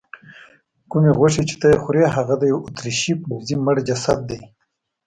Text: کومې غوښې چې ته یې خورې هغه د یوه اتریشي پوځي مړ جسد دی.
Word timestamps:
کومې 0.91 1.11
غوښې 1.17 1.43
چې 1.49 1.55
ته 1.61 1.65
یې 1.71 1.77
خورې 1.83 2.03
هغه 2.15 2.33
د 2.37 2.43
یوه 2.51 2.61
اتریشي 2.67 3.13
پوځي 3.23 3.55
مړ 3.65 3.75
جسد 3.87 4.19
دی. 4.29 4.41